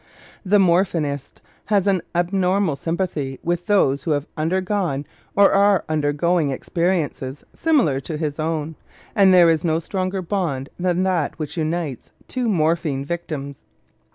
[0.43, 7.43] The morphinist has an abnormal sympathy with those who have undergone or are undergoing experiences
[7.53, 8.77] similar to his own,
[9.15, 13.63] and there is no stronger bond than that which unites two morphine victims.